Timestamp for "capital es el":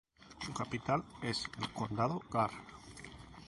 0.51-1.69